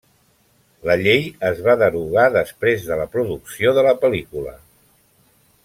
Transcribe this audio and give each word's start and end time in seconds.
La 0.89 0.95
llei 1.01 1.19
es 1.49 1.61
va 1.67 1.75
derogar 1.81 2.25
després 2.37 2.87
de 2.89 2.97
la 3.01 3.05
producció 3.17 3.75
de 3.79 3.85
la 3.89 3.95
pel·lícula. 4.07 4.57